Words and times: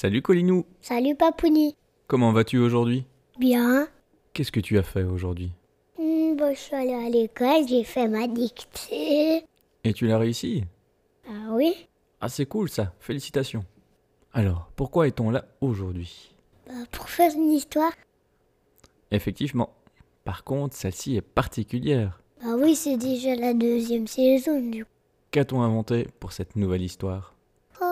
Salut 0.00 0.22
Colinou 0.22 0.64
Salut 0.80 1.16
Papouni. 1.16 1.74
Comment 2.06 2.30
vas-tu 2.30 2.58
aujourd'hui? 2.58 3.04
Bien. 3.36 3.88
Qu'est-ce 4.32 4.52
que 4.52 4.60
tu 4.60 4.78
as 4.78 4.84
fait 4.84 5.02
aujourd'hui? 5.02 5.50
Bon, 5.96 6.54
je 6.54 6.56
suis 6.56 6.76
allée 6.76 6.94
à 6.94 7.10
l'école, 7.10 7.66
j'ai 7.66 7.82
fait 7.82 8.06
ma 8.06 8.28
dictée. 8.28 9.42
Et 9.82 9.92
tu 9.92 10.06
l'as 10.06 10.18
réussi? 10.18 10.62
Ah 11.28 11.48
oui 11.50 11.74
Ah 12.20 12.28
c'est 12.28 12.46
cool 12.46 12.68
ça, 12.68 12.94
félicitations. 13.00 13.64
Alors, 14.32 14.70
pourquoi 14.76 15.08
est-on 15.08 15.30
là 15.30 15.46
aujourd'hui? 15.60 16.32
Bah, 16.68 16.74
Pour 16.92 17.08
faire 17.08 17.32
une 17.34 17.50
histoire 17.50 17.90
Effectivement. 19.10 19.70
Par 20.22 20.44
contre, 20.44 20.76
celle-ci 20.76 21.16
est 21.16 21.22
particulière. 21.22 22.22
Bah 22.40 22.54
oui, 22.56 22.76
c'est 22.76 22.98
déjà 22.98 23.34
la 23.34 23.52
deuxième 23.52 24.06
saison 24.06 24.60
du 24.60 24.84
coup. 24.84 24.90
Qu'a-t-on 25.32 25.60
inventé 25.60 26.06
pour 26.20 26.30
cette 26.30 26.54
nouvelle 26.54 26.82
histoire? 26.82 27.34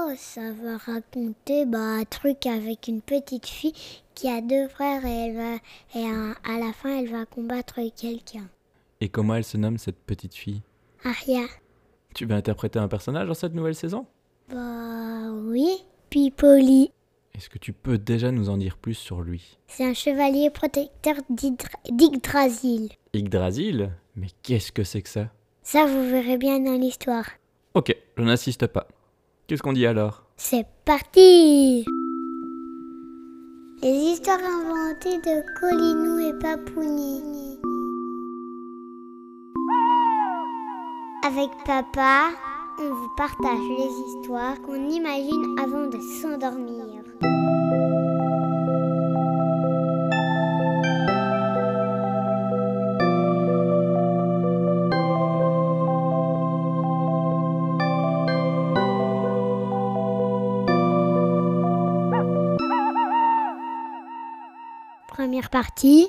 Oh, 0.09 0.13
ça 0.17 0.53
va 0.53 0.77
raconter 0.77 1.67
bah, 1.67 1.79
un 1.79 2.05
truc 2.05 2.47
avec 2.47 2.87
une 2.87 3.01
petite 3.01 3.47
fille 3.47 3.73
qui 4.15 4.29
a 4.29 4.41
deux 4.41 4.69
frères 4.69 5.05
et, 5.05 5.11
elle 5.11 5.37
va, 5.37 5.55
et 5.97 6.05
à, 6.05 6.59
la 6.61 6.73
fin 6.73 6.99
elle 6.99 7.11
va 7.11 7.27
combattre 7.27 7.81
quelqu'un. 7.97 8.47
Et 9.01 9.09
comment 9.09 9.35
elle 9.35 9.45
se 9.45 9.57
nomme 9.57 9.79
cette 9.79 9.99
petite 9.99 10.35
fille? 10.35 10.63
Aria. 11.03 11.47
Tu 12.15 12.25
vas 12.25 12.37
interpréter 12.37 12.79
un 12.79 12.87
personnage 12.87 13.27
dans 13.27 13.35
cette 13.35 13.55
nouvelle 13.55 13.75
saison? 13.75 14.07
Bah 14.49 15.33
oui. 15.33 15.85
Pipoli. 16.09 16.93
Est-ce 17.35 17.49
que 17.49 17.59
tu 17.59 17.73
peux 17.73 17.99
déjà 17.99 18.31
nous 18.31 18.49
en 18.49 18.59
dire 18.59 18.77
plus 18.77 18.95
sur 18.95 19.23
lui? 19.23 19.59
C'est 19.67 19.85
un 19.85 19.95
chevalier 19.95 20.51
protecteur 20.51 21.17
d'Yggdrasil. 21.31 22.91
Yggdrasil? 23.13 23.91
Mais 24.15 24.29
qu'est-ce 24.45 24.71
que 24.71 24.85
c'est 24.85 25.03
que 25.03 25.09
ça? 25.09 25.31
Ça, 25.63 25.85
vous 25.87 26.09
verrez 26.09 26.39
bien 26.39 26.61
dans 26.61 26.79
l'histoire. 26.79 27.27
Ok, 27.75 27.95
je 28.17 28.23
n'insiste 28.23 28.69
pas. 28.69 28.87
Qu'est-ce 29.47 29.63
qu'on 29.63 29.73
dit 29.73 29.87
alors? 29.87 30.25
C'est 30.37 30.67
parti 30.85 31.85
Les 33.81 33.89
histoires 33.89 34.41
inventées 34.41 35.19
de 35.19 35.61
Colinou 35.61 36.19
et 36.19 36.37
Papouni. 36.41 37.61
Avec 41.25 41.51
papa, 41.65 42.31
on 42.81 42.93
vous 42.93 43.11
partage 43.17 43.69
les 43.79 44.19
histoires 44.19 44.61
qu'on 44.63 44.91
imagine 44.91 45.57
avant 45.63 45.87
de 45.87 46.01
s'endormir. 46.01 47.06
Partie. 65.51 66.09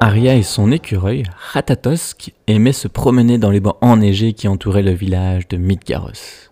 Aria 0.00 0.34
et 0.34 0.42
son 0.42 0.70
écureuil, 0.70 1.24
Ratatosk, 1.52 2.32
aimaient 2.46 2.72
se 2.72 2.88
promener 2.88 3.38
dans 3.38 3.50
les 3.50 3.60
bancs 3.60 3.78
enneigés 3.80 4.34
qui 4.34 4.46
entouraient 4.46 4.82
le 4.82 4.92
village 4.92 5.48
de 5.48 5.56
Midgaros. 5.56 6.50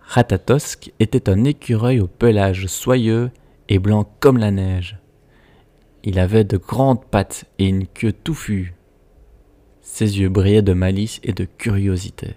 Ratatosk 0.00 0.92
était 0.98 1.28
un 1.30 1.44
écureuil 1.44 2.00
au 2.00 2.08
pelage 2.08 2.66
soyeux 2.66 3.30
et 3.68 3.78
blanc 3.78 4.10
comme 4.18 4.38
la 4.38 4.50
neige. 4.50 4.98
Il 6.02 6.18
avait 6.18 6.44
de 6.44 6.56
grandes 6.56 7.04
pattes 7.04 7.44
et 7.58 7.66
une 7.66 7.86
queue 7.86 8.12
touffue. 8.12 8.74
Ses 9.92 10.20
yeux 10.20 10.28
brillaient 10.30 10.62
de 10.62 10.72
malice 10.72 11.20
et 11.24 11.32
de 11.32 11.44
curiosité. 11.44 12.28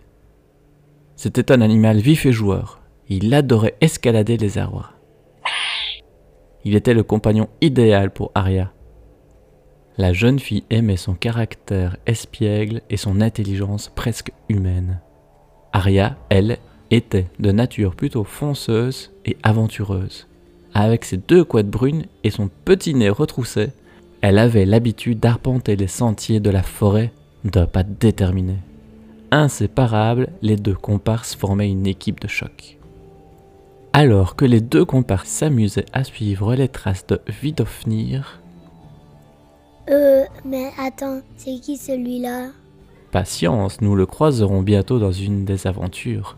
C'était 1.16 1.52
un 1.52 1.62
animal 1.62 1.98
vif 2.00 2.26
et 2.26 2.34
joueur. 2.34 2.82
Il 3.08 3.34
adorait 3.34 3.76
escalader 3.80 4.36
les 4.38 4.58
arbres. 4.58 4.94
Il 6.66 6.76
était 6.76 6.96
le 6.96 7.04
compagnon 7.04 7.48
idéal 7.62 8.12
pour 8.12 8.32
Aria. 8.36 8.74
La 9.98 10.12
jeune 10.12 10.40
fille 10.40 10.66
aimait 10.72 10.98
son 10.98 11.14
caractère 11.14 11.96
espiègle 12.06 12.82
et 12.90 12.98
son 12.98 13.22
intelligence 13.22 13.90
presque 13.96 14.34
humaine. 14.50 15.00
Aria, 15.72 16.18
elle, 16.30 16.58
était 16.90 17.28
de 17.40 17.52
nature 17.52 17.96
plutôt 17.96 18.26
fonceuse 18.26 19.14
et 19.26 19.38
aventureuse. 19.44 20.28
Avec 20.74 21.06
ses 21.06 21.18
deux 21.18 21.46
couettes 21.46 21.70
brunes 21.70 22.08
et 22.24 22.32
son 22.32 22.50
petit 22.66 22.96
nez 22.96 23.10
retroussé, 23.10 23.70
elle 24.22 24.40
avait 24.40 24.66
l'habitude 24.66 25.20
d'arpenter 25.20 25.76
les 25.76 25.88
sentiers 25.88 26.40
de 26.40 26.50
la 26.50 26.64
forêt 26.64 27.14
d'un 27.44 27.66
pas 27.66 27.84
déterminé. 27.84 28.58
Inséparables, 29.32 30.30
les 30.42 30.56
deux 30.56 30.76
comparses 30.76 31.36
formaient 31.36 31.70
une 31.70 31.88
équipe 31.88 32.20
de 32.20 32.28
choc. 32.28 32.78
Alors 33.94 34.36
que 34.36 34.46
les 34.46 34.62
deux 34.62 34.86
comparses 34.86 35.30
s'amusaient 35.30 35.86
à 35.94 36.04
suivre 36.04 36.56
les 36.56 36.68
traces 36.68 37.06
de 37.08 37.20
Vidofnir, 37.28 38.40
Euh, 39.90 40.24
mais 40.46 40.72
attends, 40.80 41.22
c'est 41.36 41.60
qui 41.60 41.76
celui-là? 41.76 42.52
Patience, 43.12 43.82
nous 43.82 43.96
le 43.96 44.06
croiserons 44.06 44.62
bientôt 44.62 44.98
dans 44.98 45.12
une 45.12 45.44
des 45.44 45.68
aventures. 45.68 46.38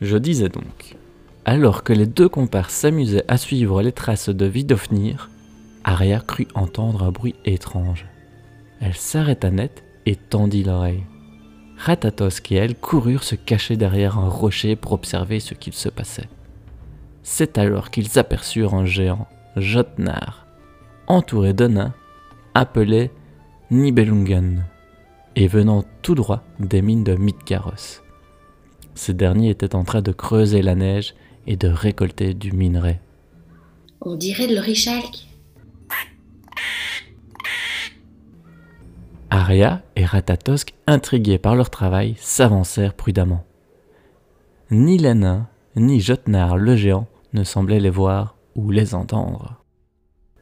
Je 0.00 0.16
disais 0.16 0.48
donc, 0.48 0.96
alors 1.44 1.84
que 1.84 1.92
les 1.92 2.06
deux 2.06 2.28
comparses 2.28 2.74
s'amusaient 2.74 3.24
à 3.28 3.36
suivre 3.36 3.82
les 3.82 3.92
traces 3.92 4.30
de 4.30 4.46
Vidofnir, 4.46 5.30
Aria 5.84 6.18
crut 6.18 6.48
entendre 6.54 7.04
un 7.04 7.12
bruit 7.12 7.36
étrange. 7.44 8.06
Elle 8.80 8.94
s'arrêta 8.94 9.50
net 9.50 9.83
et 10.06 10.16
tendit 10.16 10.64
l'oreille. 10.64 11.04
Ratatosk 11.76 12.52
et 12.52 12.56
elle 12.56 12.76
coururent 12.76 13.24
se 13.24 13.34
cacher 13.34 13.76
derrière 13.76 14.18
un 14.18 14.28
rocher 14.28 14.76
pour 14.76 14.92
observer 14.92 15.40
ce 15.40 15.54
qu'il 15.54 15.72
se 15.72 15.88
passait. 15.88 16.28
C'est 17.22 17.58
alors 17.58 17.90
qu'ils 17.90 18.18
aperçurent 18.18 18.74
un 18.74 18.84
géant, 18.84 19.26
Jotnar, 19.56 20.46
entouré 21.06 21.52
de 21.52 21.66
nains, 21.66 21.94
appelé 22.54 23.10
Nibelungen 23.70 24.64
et 25.36 25.48
venant 25.48 25.84
tout 26.02 26.14
droit 26.14 26.44
des 26.60 26.82
mines 26.82 27.04
de 27.04 27.14
Midgaros. 27.14 28.02
Ces 28.94 29.14
derniers 29.14 29.50
étaient 29.50 29.74
en 29.74 29.84
train 29.84 30.02
de 30.02 30.12
creuser 30.12 30.62
la 30.62 30.74
neige 30.74 31.14
et 31.46 31.56
de 31.56 31.68
récolter 31.68 32.34
du 32.34 32.52
minerai. 32.52 33.00
On 34.00 34.16
dirait 34.16 34.46
de 34.46 34.54
l'orichalque. 34.54 35.26
Aria 39.44 39.82
et 39.94 40.06
Ratatosk, 40.06 40.72
intrigués 40.86 41.36
par 41.36 41.54
leur 41.54 41.68
travail, 41.68 42.14
s'avancèrent 42.18 42.94
prudemment. 42.94 43.44
Ni 44.70 44.96
les 44.96 45.12
nains, 45.12 45.48
ni 45.76 46.00
Jotnar 46.00 46.56
le 46.56 46.74
géant 46.76 47.06
ne 47.34 47.44
semblaient 47.44 47.78
les 47.78 47.90
voir 47.90 48.36
ou 48.54 48.70
les 48.70 48.94
entendre. 48.94 49.62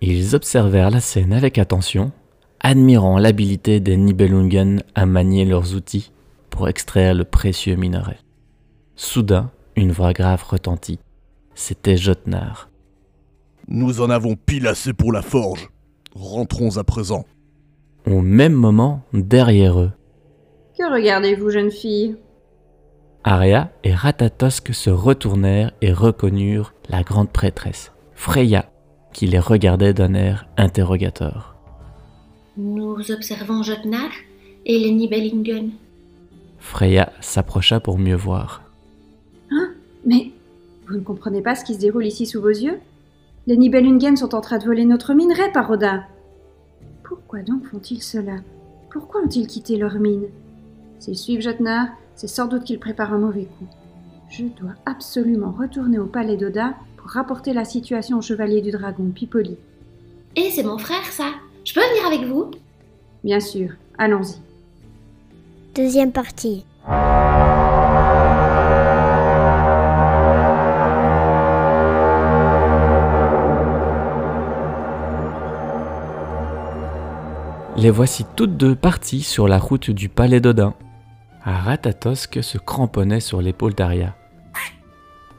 Ils 0.03 0.37
observèrent 0.37 0.93
la 0.93 1.01
scène 1.01 1.33
avec 1.33 1.59
attention, 1.59 2.13
admirant 2.61 3.19
l'habileté 3.19 3.81
des 3.81 3.97
Nibelungen 3.97 4.85
à 4.95 5.05
manier 5.05 5.45
leurs 5.45 5.75
outils 5.75 6.13
pour 6.49 6.69
extraire 6.69 7.13
le 7.13 7.25
précieux 7.25 7.75
minerai. 7.75 8.19
Soudain, 8.95 9.51
une 9.75 9.91
voix 9.91 10.13
grave 10.13 10.45
retentit. 10.47 11.01
C'était 11.57 11.97
Jotnar. 11.97 12.71
Nous 13.67 14.01
en 14.01 14.11
avons 14.11 14.37
pile 14.37 14.69
assez 14.69 14.93
pour 14.93 15.11
la 15.11 15.23
forge. 15.23 15.71
Rentrons 16.15 16.77
à 16.77 16.85
présent. 16.85 17.25
Au 18.07 18.21
même 18.21 18.55
moment, 18.55 19.03
derrière 19.13 19.81
eux, 19.81 19.93
Que 20.77 20.93
regardez-vous, 20.93 21.51
jeune 21.51 21.71
fille? 21.71 22.17
Aria 23.25 23.71
et 23.85 23.95
Ratatosk 23.95 24.75
se 24.75 24.91
retournèrent 24.91 25.73
et 25.81 25.93
reconnurent 25.93 26.75
la 26.89 27.03
grande 27.03 27.31
prêtresse, 27.31 27.93
Freya, 28.15 28.69
qui 29.13 29.27
les 29.27 29.39
regardait 29.39 29.95
d'un 29.95 30.15
air 30.15 30.49
interrogateur. 30.57 31.55
Nous 32.57 33.11
observons 33.13 33.63
Jotnar 33.63 34.11
et 34.67 34.79
les 34.79 34.91
Nibelungen. 34.91 35.71
Freya 36.59 37.13
s'approcha 37.21 37.79
pour 37.79 37.99
mieux 37.99 38.17
voir. 38.17 38.63
Mais 40.05 40.33
vous 40.89 40.97
ne 40.97 41.05
comprenez 41.05 41.43
pas 41.43 41.55
ce 41.55 41.65
qui 41.65 41.75
se 41.75 41.81
déroule 41.81 42.07
ici 42.07 42.27
sous 42.27 42.41
vos 42.43 42.49
yeux? 42.49 42.81
Les 43.47 43.57
Nibelungen 43.57 44.17
sont 44.17 44.35
en 44.35 44.41
train 44.41 44.59
de 44.59 44.65
voler 44.65 44.85
notre 44.85 45.15
minerai, 45.15 45.53
Paroda 45.53 46.03
Pourquoi 47.15 47.43
donc 47.43 47.67
font-ils 47.67 48.03
cela? 48.03 48.37
Pourquoi 48.91 49.21
ont-ils 49.21 49.47
quitté 49.47 49.77
leur 49.77 49.97
mine? 49.99 50.29
S'ils 50.99 51.19
suivent 51.19 51.43
Jotnar, 51.43 51.89
c'est 52.15 52.27
sans 52.27 52.47
doute 52.47 52.65
qu'ils 52.65 52.81
préparent 52.81 53.13
un 53.13 53.19
mauvais 53.19 53.45
coup. 53.45 53.67
Je 54.31 54.45
dois 54.45 54.73
absolument 54.87 55.53
retourner 55.53 55.99
au 55.99 56.07
palais 56.07 56.39
d'Oda 56.39 56.73
pour 56.97 57.11
rapporter 57.11 57.53
la 57.53 57.67
situation 57.67 58.17
au 58.17 58.23
chevalier 58.23 58.63
du 58.63 58.71
dragon, 58.71 59.11
Pipoli. 59.15 59.59
Et 60.37 60.51
c'est 60.53 60.63
mon 60.63 60.79
frère, 60.79 61.05
ça. 61.05 61.33
Je 61.67 61.75
peux 61.75 61.81
venir 61.81 62.07
avec 62.07 62.27
vous? 62.27 62.51
Bien 63.23 63.41
sûr, 63.41 63.73
allons-y. 63.99 64.41
Deuxième 65.75 66.13
partie. 66.13 66.65
Les 77.83 77.91
voici 77.91 78.25
toutes 78.37 78.57
deux 78.57 78.77
parties 78.77 79.23
sur 79.23 79.49
la 79.49 79.59
route 79.59 79.91
du 79.91 80.09
palais 80.09 80.41
d'Odin. 80.41 80.75
Ratatosk 81.43 82.41
se 82.41 82.57
cramponnait 82.57 83.19
sur 83.19 83.43
l'épaule 83.43 83.75
d'Aria. 83.75 84.15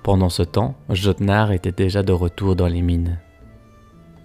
Pendant 0.04 0.28
ce 0.28 0.44
temps, 0.44 0.76
Jotnar 0.90 1.54
était 1.54 1.72
déjà 1.72 2.04
de 2.04 2.12
retour 2.12 2.58
dans 2.58 2.68
les 2.68 2.82
mines. 2.82 3.18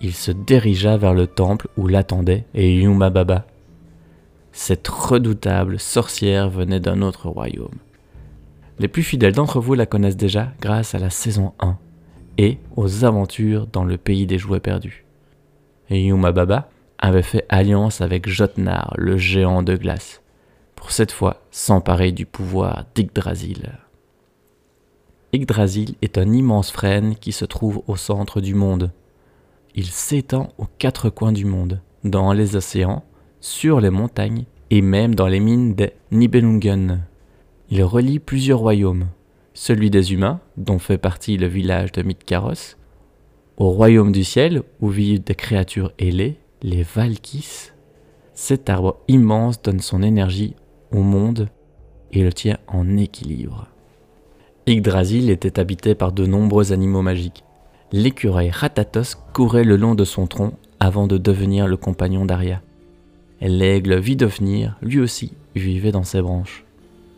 Il 0.00 0.15
se 0.15 0.32
dirigea 0.32 0.97
vers 0.97 1.15
le 1.15 1.29
temple 1.29 1.69
où 1.76 1.87
l'attendait 1.87 2.44
et 2.55 2.75
Yuma 2.75 3.09
Baba. 3.09 3.47
Cette 4.50 4.88
redoutable 4.88 5.79
sorcière 5.79 6.50
venait 6.50 6.81
d'un 6.81 7.03
autre 7.03 7.29
royaume. 7.29 7.79
Les 8.81 8.88
plus 8.88 9.05
fidèles 9.05 9.35
d'entre 9.35 9.61
vous 9.61 9.75
la 9.75 9.87
connaissent 9.87 10.17
déjà 10.17 10.50
grâce 10.61 10.97
à 10.97 10.99
la 10.99 11.11
saison 11.11 11.53
1 11.61 11.79
et 12.37 12.59
aux 12.75 13.05
aventures 13.05 13.69
dans 13.69 13.85
le 13.85 13.97
pays 13.97 14.26
des 14.26 14.38
jouets 14.38 14.59
perdus. 14.59 15.05
Yuma 15.88 16.32
Baba 16.32 16.69
avait 16.99 17.23
fait 17.23 17.47
alliance 17.49 18.00
avec 18.00 18.29
Jotnar, 18.29 18.95
le 18.97 19.17
géant 19.17 19.62
de 19.62 19.77
glace, 19.77 20.23
pour 20.75 20.91
cette 20.91 21.12
fois 21.12 21.43
s'emparer 21.50 22.12
du 22.12 22.27
pouvoir 22.27 22.85
d'Yggdrasil. 22.95 23.79
Yggdrasil 25.33 25.95
est 26.00 26.17
un 26.17 26.33
immense 26.33 26.71
frêne 26.71 27.15
qui 27.15 27.33
se 27.33 27.45
trouve 27.45 27.83
au 27.87 27.97
centre 27.97 28.41
du 28.41 28.55
monde. 28.55 28.91
Il 29.75 29.87
s'étend 29.87 30.49
aux 30.56 30.67
quatre 30.79 31.11
coins 31.11 31.33
du 31.33 31.45
monde, 31.45 31.81
dans 32.05 32.33
les 32.33 32.56
océans, 32.56 33.05
sur 33.41 33.81
les 33.81 33.91
montagnes 33.91 34.45
et 34.71 34.81
même 34.81 35.15
dans 35.15 35.27
les 35.27 35.41
mines 35.41 35.75
des 35.75 35.93
Nibelungen. 36.11 37.03
Il 37.71 37.85
relie 37.85 38.19
plusieurs 38.19 38.61
royaumes, 38.61 39.09
celui 39.53 39.91
des 39.91 40.12
humains, 40.12 40.41
dont 40.56 40.79
fait 40.79 40.99
partie 40.99 41.37
le 41.37 41.47
village 41.47 41.93
de 41.93 42.03
Midcaros, 42.03 42.77
au 43.59 43.71
royaume 43.71 44.12
du 44.12 44.25
ciel, 44.25 44.62
où 44.81 44.89
vivent 44.89 45.25
des 45.25 45.35
créatures 45.35 45.93
ailées, 45.99 46.39
les 46.63 46.83
Valkis. 46.83 47.71
Cet 48.35 48.71
arbre 48.71 48.99
immense 49.09 49.63
donne 49.63 49.81
son 49.81 50.03
énergie 50.03 50.55
au 50.93 51.03
monde 51.03 51.49
et 52.13 52.23
le 52.23 52.33
tient 52.33 52.59
en 52.67 52.97
équilibre. 52.97 53.67
Yggdrasil 54.67 55.31
était 55.31 55.59
habité 55.59 55.95
par 55.95 56.13
de 56.13 56.27
nombreux 56.27 56.73
animaux 56.73 57.03
magiques. 57.03 57.45
L'écureuil 57.91 58.51
Ratatos 58.51 59.17
courait 59.33 59.65
le 59.65 59.77
long 59.77 59.95
de 59.95 60.05
son 60.05 60.27
tronc 60.27 60.53
avant 60.79 61.07
de 61.07 61.17
devenir 61.17 61.67
le 61.67 61.77
compagnon 61.77 62.25
d'Aria. 62.25 62.61
L'aigle 63.41 63.99
Vidofnir, 63.99 64.77
lui 64.83 65.01
aussi, 65.01 65.33
vivait 65.55 65.93
dans 65.93 66.05
ses 66.05 66.21
branches. 66.21 66.65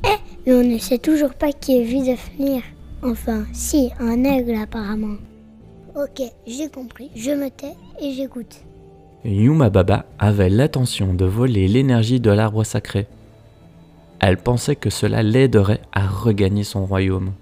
Eh, 0.05 0.17
mais 0.47 0.55
on 0.55 0.63
ne 0.63 0.79
sait 0.79 0.99
toujours 0.99 1.35
pas 1.35 1.53
qui 1.53 1.81
est 1.81 1.85
Vidofnir. 1.85 2.63
Enfin, 3.03 3.45
si, 3.53 3.91
un 3.99 4.25
aigle 4.25 4.55
apparemment. 4.55 5.17
Ok, 5.97 6.23
j'ai 6.47 6.69
compris, 6.69 7.11
je 7.17 7.31
me 7.31 7.49
tais 7.49 7.75
et 8.01 8.13
j'écoute. 8.13 8.63
Yuma 9.25 9.69
Baba 9.69 10.07
avait 10.19 10.49
l'intention 10.49 11.13
de 11.13 11.27
voler 11.27 11.69
l'énergie 11.69 12.21
de 12.21 12.31
l'arbre 12.31 12.65
sacré. 12.65 13.07
Elle 14.19 14.39
pensait 14.39 14.77
que 14.77 14.89
cela 14.89 15.23
l'aiderait 15.23 15.83
à 15.93 16.07
regagner 16.07 16.65
son 16.65 16.87
royaume, 16.87 17.33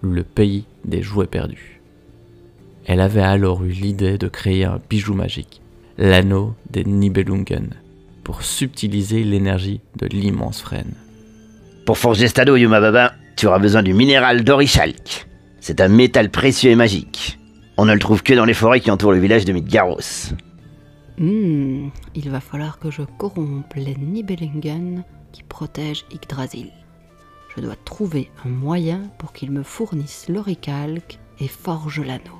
le 0.00 0.22
pays 0.22 0.64
des 0.84 1.02
jouets 1.02 1.26
perdus. 1.26 1.80
Elle 2.86 3.00
avait 3.00 3.22
alors 3.22 3.64
eu 3.64 3.70
l'idée 3.70 4.16
de 4.16 4.28
créer 4.28 4.64
un 4.64 4.80
bijou 4.88 5.12
magique, 5.12 5.60
l'anneau 5.98 6.54
des 6.70 6.84
Nibelungen, 6.84 7.70
pour 8.22 8.42
subtiliser 8.42 9.24
l'énergie 9.24 9.80
de 9.96 10.06
l'immense 10.06 10.60
frêne. 10.60 10.94
Pour 11.84 11.98
forger 11.98 12.28
cet 12.28 12.38
anneau, 12.38 12.56
Yuma 12.56 12.80
Baba, 12.80 13.12
tu 13.36 13.46
auras 13.48 13.58
besoin 13.58 13.82
du 13.82 13.92
minéral 13.92 14.44
d'Orichalk. 14.44 15.26
C'est 15.60 15.80
un 15.80 15.88
métal 15.88 16.30
précieux 16.30 16.70
et 16.70 16.76
magique. 16.76 17.38
On 17.76 17.86
ne 17.86 17.92
le 17.92 17.98
trouve 17.98 18.22
que 18.22 18.34
dans 18.34 18.44
les 18.44 18.54
forêts 18.54 18.80
qui 18.80 18.90
entourent 18.90 19.12
le 19.12 19.20
village 19.20 19.44
de 19.44 19.52
Midgaros. 19.52 20.32
Hmm, 21.18 21.88
il 22.14 22.30
va 22.30 22.40
falloir 22.40 22.78
que 22.78 22.92
je 22.92 23.02
corrompe 23.02 23.74
les 23.74 23.96
Nibelungen 23.96 25.02
qui 25.32 25.42
protègent 25.42 26.04
Yggdrasil. 26.12 26.70
Je 27.56 27.60
dois 27.60 27.74
trouver 27.84 28.30
un 28.44 28.48
moyen 28.48 29.02
pour 29.18 29.32
qu'ils 29.32 29.50
me 29.50 29.64
fournissent 29.64 30.28
l'oricalque 30.28 31.18
et 31.40 31.48
forgent 31.48 32.04
l'anneau. 32.04 32.38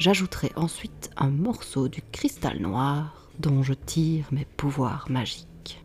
J'ajouterai 0.00 0.50
ensuite 0.56 1.10
un 1.16 1.30
morceau 1.30 1.86
du 1.88 2.02
cristal 2.10 2.60
noir 2.60 3.28
dont 3.38 3.62
je 3.62 3.74
tire 3.74 4.26
mes 4.32 4.46
pouvoirs 4.56 5.06
magiques. 5.08 5.84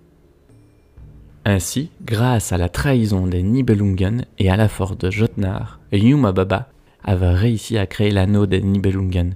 Ainsi, 1.46 1.92
grâce 2.02 2.52
à 2.52 2.58
la 2.58 2.70
trahison 2.70 3.28
des 3.28 3.44
Nibelungen 3.44 4.26
et 4.40 4.50
à 4.50 4.58
la 4.58 4.68
force 4.68 4.98
de 4.98 5.12
Jotnar, 5.12 5.80
Yuma 5.92 6.32
Baba 6.32 6.70
avait 7.04 7.34
réussi 7.34 7.78
à 7.78 7.86
créer 7.86 8.12
l'anneau 8.12 8.48
des 8.48 8.62
Nibelungen 8.62 9.36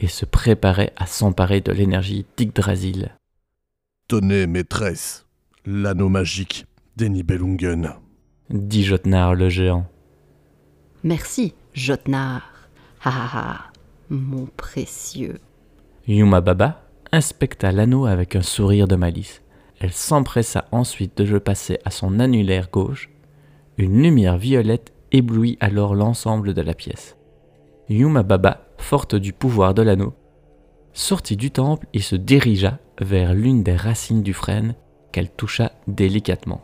et 0.00 0.08
se 0.08 0.24
préparait 0.24 0.92
à 0.96 1.06
s'emparer 1.06 1.60
de 1.60 1.72
l'énergie 1.72 2.26
d'Yggdrasil. 2.36 3.16
Tenez, 4.08 4.46
maîtresse, 4.46 5.26
l'anneau 5.64 6.08
magique 6.08 6.66
des 6.96 7.08
Nibelungen. 7.08 7.94
Dit 8.50 8.84
Jotnar 8.84 9.34
le 9.34 9.48
géant. 9.48 9.86
Merci, 11.02 11.54
Jotnar. 11.74 12.42
Ha 13.04 13.10
ha 13.10 13.30
ha, 13.34 13.72
mon 14.10 14.46
précieux. 14.56 15.38
Yuma 16.06 16.40
Baba 16.40 16.82
inspecta 17.12 17.72
l'anneau 17.72 18.06
avec 18.06 18.36
un 18.36 18.42
sourire 18.42 18.88
de 18.88 18.96
malice. 18.96 19.42
Elle 19.80 19.92
s'empressa 19.92 20.66
ensuite 20.72 21.16
de 21.18 21.24
le 21.24 21.40
passer 21.40 21.78
à 21.84 21.90
son 21.90 22.18
annulaire 22.20 22.70
gauche. 22.70 23.10
Une 23.76 24.02
lumière 24.02 24.38
violette 24.38 24.92
éblouit 25.12 25.58
alors 25.60 25.94
l'ensemble 25.94 26.54
de 26.54 26.62
la 26.62 26.74
pièce. 26.74 27.16
Yuma 27.88 28.22
Baba, 28.22 28.65
forte 28.78 29.14
du 29.14 29.32
pouvoir 29.32 29.74
de 29.74 29.82
l'anneau, 29.82 30.14
sortit 30.92 31.36
du 31.36 31.50
temple 31.50 31.86
et 31.92 32.00
se 32.00 32.16
dirigea 32.16 32.78
vers 33.00 33.34
l'une 33.34 33.62
des 33.62 33.76
racines 33.76 34.22
du 34.22 34.32
frêne 34.32 34.74
qu'elle 35.12 35.30
toucha 35.30 35.72
délicatement. 35.86 36.62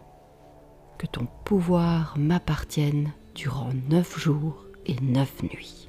Que 0.99 1.07
ton 1.07 1.27
pouvoir 1.45 2.15
m'appartienne 2.19 3.13
durant 3.35 3.71
neuf 3.91 4.19
jours 4.19 4.65
et 4.87 4.97
neuf 5.03 5.43
nuits. 5.43 5.89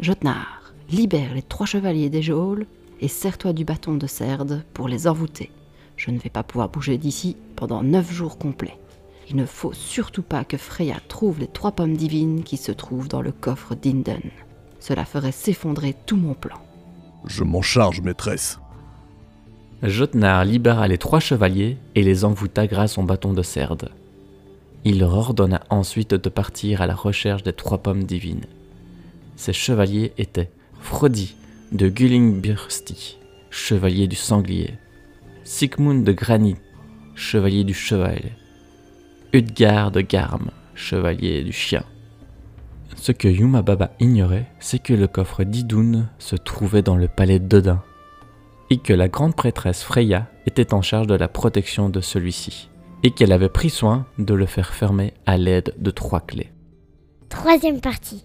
Jotnar, 0.00 0.72
libère 0.90 1.34
les 1.34 1.42
trois 1.42 1.66
chevaliers 1.66 2.10
des 2.10 2.22
geôles 2.22 2.66
et 3.00 3.08
serre-toi 3.08 3.52
du 3.52 3.64
bâton 3.64 3.94
de 3.94 4.06
Cerde 4.06 4.64
pour 4.74 4.88
les 4.88 5.06
envoûter. 5.06 5.50
Je 5.96 6.10
ne 6.10 6.18
vais 6.18 6.30
pas 6.30 6.42
pouvoir 6.42 6.68
bouger 6.68 6.98
d'ici 6.98 7.36
pendant 7.56 7.82
neuf 7.82 8.10
jours 8.10 8.38
complets. 8.38 8.78
Il 9.28 9.36
ne 9.36 9.44
faut 9.44 9.72
surtout 9.72 10.22
pas 10.22 10.44
que 10.44 10.56
Freya 10.56 10.96
trouve 11.08 11.38
les 11.38 11.46
trois 11.46 11.72
pommes 11.72 11.96
divines 11.96 12.42
qui 12.42 12.56
se 12.56 12.72
trouvent 12.72 13.08
dans 13.08 13.22
le 13.22 13.32
coffre 13.32 13.74
d'Inden. 13.74 14.30
Cela 14.80 15.04
ferait 15.04 15.32
s'effondrer 15.32 15.94
tout 16.06 16.16
mon 16.16 16.34
plan. 16.34 16.58
Je 17.26 17.44
m'en 17.44 17.62
charge, 17.62 18.00
maîtresse. 18.00 18.58
Jotnar 19.82 20.44
libéra 20.44 20.88
les 20.88 20.98
trois 20.98 21.20
chevaliers 21.20 21.76
et 21.94 22.02
les 22.02 22.24
envoûta 22.24 22.66
grâce 22.66 22.98
au 22.98 23.02
bâton 23.02 23.32
de 23.32 23.42
Cerde. 23.42 23.90
Il 24.84 24.98
leur 24.98 25.14
ordonna 25.14 25.62
ensuite 25.70 26.14
de 26.14 26.28
partir 26.28 26.80
à 26.80 26.86
la 26.86 26.94
recherche 26.94 27.42
des 27.42 27.52
trois 27.52 27.78
pommes 27.78 28.04
divines. 28.04 28.46
Ces 29.36 29.52
chevaliers 29.52 30.12
étaient 30.18 30.50
Frodi 30.80 31.36
de 31.72 31.88
Gullingbirsti, 31.88 33.18
chevalier 33.50 34.06
du 34.06 34.16
sanglier, 34.16 34.74
Sigmund 35.44 36.04
de 36.04 36.12
Granit, 36.12 36.56
chevalier 37.14 37.64
du 37.64 37.74
cheval, 37.74 38.22
Udgar 39.32 39.90
de 39.90 40.00
Garm, 40.00 40.50
chevalier 40.74 41.44
du 41.44 41.52
chien. 41.52 41.84
Ce 42.96 43.12
que 43.12 43.28
Yuma 43.28 43.62
Baba 43.62 43.90
ignorait, 43.98 44.46
c'est 44.58 44.78
que 44.78 44.92
le 44.92 45.06
coffre 45.06 45.44
d'Idun 45.44 46.08
se 46.18 46.36
trouvait 46.36 46.82
dans 46.82 46.96
le 46.96 47.08
palais 47.08 47.38
d'Odin, 47.38 47.82
et 48.68 48.78
que 48.78 48.92
la 48.92 49.08
grande 49.08 49.34
prêtresse 49.34 49.82
Freya 49.82 50.26
était 50.46 50.74
en 50.74 50.82
charge 50.82 51.06
de 51.06 51.14
la 51.14 51.28
protection 51.28 51.88
de 51.88 52.00
celui-ci, 52.00 52.68
et 53.02 53.10
qu'elle 53.10 53.32
avait 53.32 53.48
pris 53.48 53.70
soin 53.70 54.06
de 54.18 54.34
le 54.34 54.46
faire 54.46 54.74
fermer 54.74 55.14
à 55.26 55.38
l'aide 55.38 55.74
de 55.78 55.90
trois 55.90 56.20
clés. 56.20 56.52
Troisième 57.28 57.80
partie. 57.80 58.24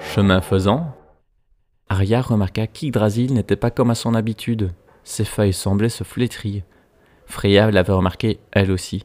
Chemin 0.00 0.40
faisant, 0.40 0.94
Arya 1.98 2.20
remarqua 2.22 2.68
qu'Yggdrasil 2.68 3.34
n'était 3.34 3.56
pas 3.56 3.72
comme 3.72 3.90
à 3.90 3.96
son 3.96 4.14
habitude. 4.14 4.70
Ses 5.02 5.24
feuilles 5.24 5.52
semblaient 5.52 5.88
se 5.88 6.04
flétrir. 6.04 6.62
Freya 7.26 7.72
l'avait 7.72 7.92
remarqué 7.92 8.38
elle 8.52 8.70
aussi. 8.70 9.04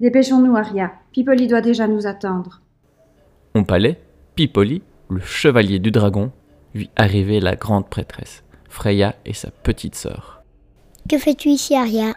Dépêchons-nous, 0.00 0.56
Aria. 0.56 0.92
Pipoli 1.12 1.46
doit 1.46 1.60
déjà 1.60 1.86
nous 1.86 2.06
attendre. 2.06 2.62
Au 3.54 3.64
palais, 3.64 4.00
Pipoli, 4.34 4.80
le 5.10 5.20
chevalier 5.20 5.78
du 5.78 5.90
dragon, 5.90 6.32
vit 6.74 6.88
arriver 6.96 7.38
la 7.38 7.54
grande 7.54 7.90
prêtresse, 7.90 8.44
Freya 8.70 9.14
et 9.26 9.34
sa 9.34 9.50
petite 9.50 9.94
sœur. 9.94 10.42
Que 11.10 11.18
fais-tu 11.18 11.50
ici, 11.50 11.76
Aria? 11.76 12.14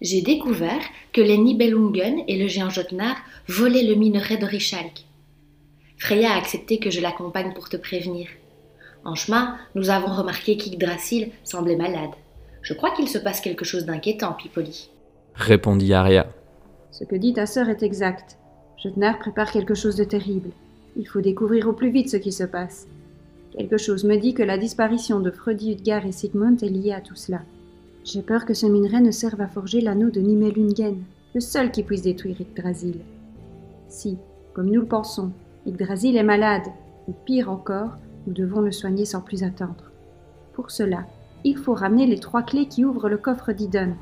J'ai 0.00 0.22
découvert 0.22 0.84
que 1.12 1.20
les 1.20 1.36
Nibelungen 1.36 2.22
et 2.28 2.38
le 2.38 2.46
géant 2.46 2.70
Jotnar 2.70 3.16
volaient 3.48 3.88
le 3.88 3.96
minerai 3.96 4.36
de 4.36 4.46
Richalk. 4.46 5.04
Freya 5.98 6.30
a 6.30 6.38
accepté 6.38 6.78
que 6.78 6.90
je 6.90 7.00
l'accompagne 7.00 7.52
pour 7.54 7.68
te 7.68 7.76
prévenir. 7.76 8.28
En 9.04 9.14
chemin, 9.14 9.56
nous 9.74 9.90
avons 9.90 10.12
remarqué 10.12 10.56
qu'Yggdrasil 10.56 11.30
semblait 11.42 11.76
malade. 11.76 12.10
Je 12.62 12.74
crois 12.74 12.92
qu'il 12.92 13.08
se 13.08 13.18
passe 13.18 13.40
quelque 13.40 13.64
chose 13.64 13.84
d'inquiétant, 13.84 14.32
Pipoli. 14.34 14.90
Répondit 15.34 15.92
Arya. 15.92 16.28
Ce 16.92 17.04
que 17.04 17.16
dit 17.16 17.32
ta 17.32 17.46
sœur 17.46 17.68
est 17.68 17.82
exact. 17.82 18.38
Jotnar 18.76 19.18
prépare 19.18 19.50
quelque 19.50 19.74
chose 19.74 19.96
de 19.96 20.04
terrible. 20.04 20.50
Il 20.96 21.08
faut 21.08 21.20
découvrir 21.20 21.68
au 21.68 21.72
plus 21.72 21.90
vite 21.90 22.10
ce 22.10 22.16
qui 22.16 22.32
se 22.32 22.44
passe. 22.44 22.86
Quelque 23.56 23.76
chose 23.76 24.04
me 24.04 24.16
dit 24.16 24.34
que 24.34 24.42
la 24.42 24.58
disparition 24.58 25.20
de 25.20 25.30
Frodi, 25.30 25.72
Udgar 25.72 26.06
et 26.06 26.12
Sigmund 26.12 26.62
est 26.62 26.68
liée 26.68 26.92
à 26.92 27.00
tout 27.00 27.16
cela. 27.16 27.40
J'ai 28.04 28.22
peur 28.22 28.44
que 28.44 28.54
ce 28.54 28.66
minerai 28.66 29.00
ne 29.00 29.10
serve 29.10 29.40
à 29.40 29.48
forger 29.48 29.80
l'anneau 29.80 30.10
de 30.10 30.20
Nimelungen, 30.20 31.02
le 31.34 31.40
seul 31.40 31.70
qui 31.70 31.82
puisse 31.82 32.02
détruire 32.02 32.40
Yggdrasil. 32.40 33.00
Si, 33.88 34.18
comme 34.54 34.70
nous 34.70 34.80
le 34.80 34.86
pensons, 34.86 35.32
Yggdrasil 35.66 36.16
est 36.16 36.22
malade, 36.22 36.66
ou 37.08 37.12
pire 37.24 37.50
encore, 37.50 37.96
nous 38.26 38.32
devons 38.32 38.60
le 38.60 38.72
soigner 38.72 39.04
sans 39.04 39.20
plus 39.20 39.42
attendre. 39.42 39.90
Pour 40.52 40.70
cela, 40.70 41.06
il 41.44 41.56
faut 41.56 41.74
ramener 41.74 42.06
les 42.06 42.18
trois 42.18 42.42
clés 42.42 42.66
qui 42.66 42.84
ouvrent 42.84 43.08
le 43.08 43.18
coffre 43.18 43.52
d'Idun. 43.52 43.94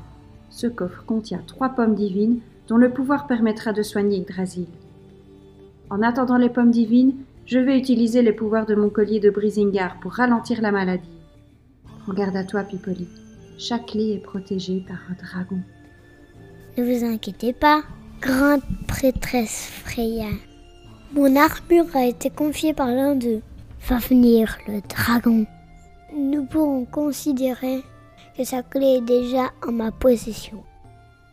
Ce 0.49 0.67
coffre 0.67 1.03
contient 1.05 1.41
trois 1.47 1.69
pommes 1.69 1.95
divines 1.95 2.39
dont 2.67 2.77
le 2.77 2.91
pouvoir 2.91 3.27
permettra 3.27 3.73
de 3.73 3.81
soigner 3.81 4.17
Yggdrasil. 4.17 4.67
En 5.89 6.01
attendant 6.01 6.37
les 6.37 6.49
pommes 6.49 6.71
divines, 6.71 7.15
je 7.45 7.59
vais 7.59 7.77
utiliser 7.77 8.21
les 8.21 8.31
pouvoirs 8.31 8.65
de 8.65 8.75
mon 8.75 8.89
collier 8.89 9.19
de 9.19 9.29
Brisingar 9.29 9.99
pour 9.99 10.13
ralentir 10.13 10.61
la 10.61 10.71
maladie. 10.71 11.09
Prends 12.03 12.13
garde 12.13 12.35
à 12.35 12.43
toi, 12.43 12.63
Pipoli. 12.63 13.07
Chaque 13.57 13.87
clé 13.87 14.13
est 14.13 14.23
protégée 14.23 14.83
par 14.87 14.97
un 15.09 15.15
dragon. 15.21 15.59
Ne 16.77 16.83
vous 16.83 17.03
inquiétez 17.03 17.53
pas, 17.53 17.83
grande 18.21 18.61
prêtresse 18.87 19.69
Freya. 19.83 20.29
Mon 21.13 21.35
armure 21.35 21.93
a 21.93 22.05
été 22.05 22.29
confiée 22.29 22.73
par 22.73 22.87
l'un 22.87 23.15
d'eux. 23.15 23.41
Va 23.87 23.97
venir 23.97 24.57
le 24.67 24.81
dragon. 24.81 25.45
Nous 26.13 26.45
pourrons 26.45 26.85
considérer 26.85 27.81
que 28.37 28.43
sa 28.43 28.63
clé 28.63 28.97
est 28.97 29.01
déjà 29.01 29.51
en 29.65 29.71
ma 29.71 29.91
possession. 29.91 30.63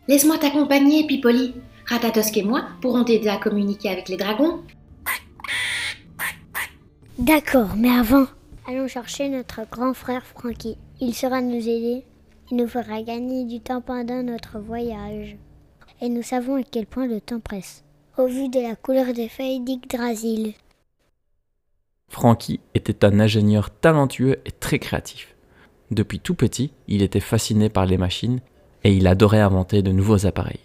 Laisse-moi 0.07 0.37
t'accompagner, 0.37 1.05
Pipoli. 1.05 1.53
Ratatosk 1.85 2.37
et 2.37 2.43
moi 2.43 2.63
pourront 2.81 3.03
t'aider 3.03 3.29
à 3.29 3.37
communiquer 3.37 3.89
avec 3.89 4.09
les 4.09 4.17
dragons. 4.17 4.63
D'accord, 7.17 7.75
mais 7.75 7.89
avant, 7.89 8.25
allons 8.65 8.87
chercher 8.87 9.27
notre 9.27 9.61
grand 9.69 9.93
frère 9.93 10.25
Frankie. 10.25 10.77
Il 11.01 11.13
sera 11.13 11.41
nous 11.41 11.67
aider. 11.67 12.05
Il 12.49 12.57
nous 12.57 12.67
fera 12.67 13.01
gagner 13.03 13.43
du 13.45 13.59
temps 13.59 13.81
pendant 13.81 14.23
notre 14.23 14.59
voyage. 14.59 15.35
Et 16.01 16.09
nous 16.09 16.23
savons 16.23 16.55
à 16.55 16.63
quel 16.63 16.85
point 16.85 17.07
le 17.07 17.19
temps 17.19 17.39
presse, 17.39 17.83
au 18.17 18.27
vu 18.27 18.49
de 18.49 18.59
la 18.59 18.75
couleur 18.75 19.13
des 19.13 19.27
feuilles 19.27 19.59
d'Yggdrasil. 19.59 20.53
Frankie 22.09 22.59
était 22.73 23.05
un 23.05 23.19
ingénieur 23.19 23.69
talentueux 23.69 24.39
et 24.45 24.51
très 24.51 24.79
créatif. 24.79 25.35
Depuis 25.91 26.19
tout 26.19 26.35
petit, 26.35 26.71
il 26.87 27.01
était 27.01 27.19
fasciné 27.19 27.69
par 27.69 27.85
les 27.85 27.97
machines 27.97 28.39
et 28.83 28.93
il 28.93 29.07
adorait 29.07 29.39
inventer 29.39 29.81
de 29.81 29.91
nouveaux 29.91 30.25
appareils. 30.25 30.59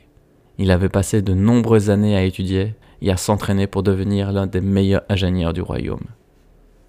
Il 0.58 0.70
avait 0.70 0.88
passé 0.88 1.22
de 1.22 1.34
nombreuses 1.34 1.90
années 1.90 2.16
à 2.16 2.22
étudier 2.22 2.74
et 3.02 3.10
à 3.10 3.16
s'entraîner 3.16 3.66
pour 3.66 3.82
devenir 3.82 4.32
l'un 4.32 4.46
des 4.46 4.60
meilleurs 4.60 5.04
ingénieurs 5.08 5.52
du 5.52 5.60
royaume. 5.60 6.04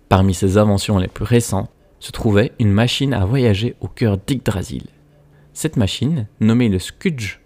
Parmi 0.10 0.34
ses 0.34 0.58
inventions 0.58 0.98
les 0.98 1.08
plus 1.08 1.26
récentes 1.26 1.70
se 2.00 2.12
trouvait 2.12 2.52
une 2.60 2.72
machine 2.72 3.14
à 3.14 3.26
voyager 3.26 3.76
au 3.82 3.88
cœur 3.88 4.18
d'Yggdrasil. 4.18 4.84
Cette 5.54 5.78
machine, 5.78 6.28
nommée 6.40 6.70
le 6.70 6.80
Skudge, 6.80 7.40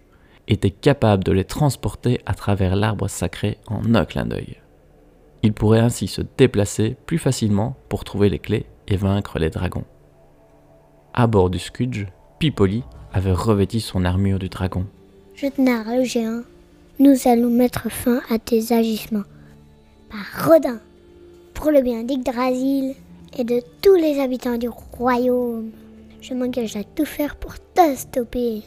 était 0.48 0.70
capable 0.70 1.24
de 1.24 1.32
les 1.32 1.44
transporter 1.44 2.20
à 2.26 2.34
travers 2.34 2.76
l'arbre 2.76 3.08
sacré 3.08 3.58
en 3.68 3.94
un 3.94 4.04
clin 4.04 4.26
d'œil. 4.26 4.58
Il 5.42 5.52
pourrait 5.52 5.80
ainsi 5.80 6.06
se 6.06 6.22
déplacer 6.36 6.96
plus 7.06 7.18
facilement 7.18 7.76
pour 7.88 8.04
trouver 8.04 8.28
les 8.28 8.38
clés 8.38 8.66
et 8.88 8.96
vaincre 8.96 9.38
les 9.38 9.50
dragons. 9.50 9.84
À 11.14 11.26
bord 11.26 11.50
du 11.50 11.58
Skudge, 11.58 12.06
Pipoli 12.38 12.82
avait 13.12 13.32
revêti 13.32 13.80
son 13.80 14.04
armure 14.04 14.38
du 14.38 14.48
dragon. 14.48 14.86
Jotnar 15.34 15.84
le 15.96 16.04
géant, 16.04 16.42
nous 16.98 17.16
allons 17.26 17.50
mettre 17.50 17.90
fin 17.90 18.20
à 18.30 18.38
tes 18.38 18.72
agissements. 18.72 19.24
Par 20.10 20.46
Rodin, 20.46 20.80
pour 21.54 21.70
le 21.70 21.82
bien 21.82 22.02
d'Yggdrasil 22.02 22.94
et 23.38 23.44
de 23.44 23.60
tous 23.82 23.94
les 23.94 24.20
habitants 24.20 24.58
du 24.58 24.68
royaume. 24.68 25.70
Je 26.20 26.34
m'engage 26.34 26.76
à 26.76 26.84
tout 26.84 27.04
faire 27.04 27.36
pour 27.36 27.54
te 27.54 27.94
stopper. 27.96 28.62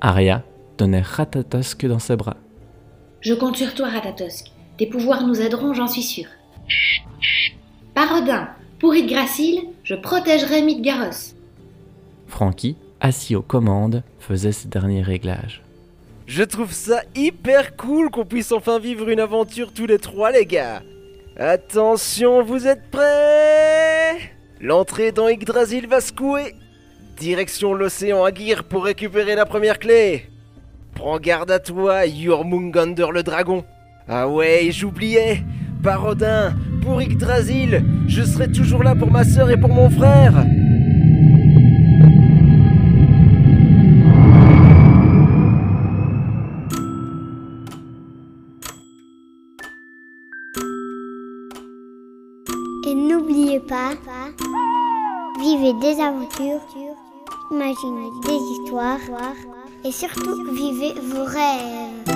Arya 0.00 0.42
tenait 0.76 1.02
Ratatosk 1.02 1.86
dans 1.86 1.98
ses 1.98 2.16
bras. 2.16 2.36
Je 3.20 3.34
compte 3.34 3.56
sur 3.56 3.74
toi, 3.74 3.88
Ratatosk. 3.88 4.51
Tes 4.78 4.86
pouvoirs 4.86 5.26
nous 5.26 5.40
aideront, 5.40 5.74
j'en 5.74 5.86
suis 5.86 6.02
sûre. 6.02 6.28
Parodin, 7.94 8.48
pour 8.78 8.94
Yggdrasil, 8.94 9.60
je 9.84 9.94
protégerai 9.94 10.62
Midgaros. 10.62 11.34
Frankie, 12.26 12.76
assis 13.00 13.36
aux 13.36 13.42
commandes, 13.42 14.02
faisait 14.18 14.52
ses 14.52 14.68
derniers 14.68 15.02
réglages. 15.02 15.62
Je 16.26 16.42
trouve 16.42 16.72
ça 16.72 17.02
hyper 17.14 17.76
cool 17.76 18.10
qu'on 18.10 18.24
puisse 18.24 18.52
enfin 18.52 18.78
vivre 18.78 19.08
une 19.08 19.20
aventure 19.20 19.72
tous 19.72 19.86
les 19.86 19.98
trois, 19.98 20.30
les 20.30 20.46
gars. 20.46 20.82
Attention, 21.36 22.42
vous 22.42 22.66
êtes 22.66 22.90
prêts? 22.90 24.32
L'entrée 24.60 25.12
dans 25.12 25.28
Yggdrasil 25.28 25.86
va 25.86 26.00
secouer. 26.00 26.54
Direction 27.18 27.74
l'océan 27.74 28.24
Agir 28.24 28.64
pour 28.64 28.84
récupérer 28.84 29.34
la 29.34 29.44
première 29.44 29.78
clé. 29.78 30.30
Prends 30.94 31.18
garde 31.18 31.50
à 31.50 31.58
toi, 31.58 32.06
Jormungandr 32.06 33.12
le 33.12 33.22
dragon. 33.22 33.64
Ah 34.08 34.28
ouais, 34.28 34.70
j'oubliais. 34.72 35.44
Parodin, 35.82 36.54
pour 36.82 37.00
Yggdrasil, 37.00 37.84
je 38.08 38.22
serai 38.22 38.50
toujours 38.50 38.82
là 38.82 38.94
pour 38.94 39.10
ma 39.10 39.24
sœur 39.24 39.50
et 39.50 39.56
pour 39.56 39.68
mon 39.68 39.88
frère. 39.90 40.44
Et 52.88 52.94
n'oubliez 52.94 53.60
pas, 53.60 53.92
vivez 55.40 55.72
des 55.80 56.00
aventures, 56.00 56.60
imaginez 57.52 58.10
des 58.26 58.34
histoires 58.34 58.98
et 59.84 59.92
surtout 59.92 60.44
vivez 60.52 60.94
vos 61.00 61.24
rêves. 61.24 62.11